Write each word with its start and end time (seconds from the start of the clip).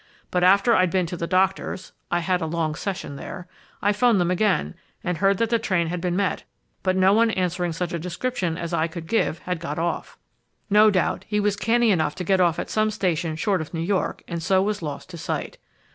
But 0.31 0.43
after 0.43 0.73
I'd 0.75 0.89
been 0.89 1.05
to 1.05 1.15
the 1.15 1.27
doctor's 1.27 1.91
(I 2.09 2.21
had 2.21 2.41
a 2.41 2.47
long 2.47 2.73
session 2.73 3.17
there) 3.17 3.47
I 3.83 3.93
'phoned 3.93 4.19
them 4.19 4.31
again 4.31 4.73
and 5.03 5.19
heard 5.19 5.37
that 5.37 5.51
the 5.51 5.59
train 5.59 5.89
had 5.89 6.01
been 6.01 6.15
met, 6.15 6.43
but 6.81 6.97
no 6.97 7.13
one 7.13 7.29
answering 7.29 7.71
such 7.71 7.91
description 8.01 8.57
as 8.57 8.73
I 8.73 8.87
could 8.87 9.05
give 9.05 9.37
had 9.45 9.59
got 9.59 9.77
off. 9.77 10.17
No 10.71 10.89
doubt 10.89 11.25
he 11.27 11.39
was 11.39 11.55
canny 11.55 11.91
enough 11.91 12.15
to 12.15 12.23
get 12.23 12.41
off 12.41 12.57
at 12.57 12.71
some 12.71 12.89
station 12.89 13.35
short 13.35 13.61
of 13.61 13.75
New 13.75 13.79
York 13.79 14.23
and 14.27 14.41
so 14.41 14.63
was 14.63 14.81
lost 14.81 15.07
to 15.11 15.19
sight. 15.19 15.59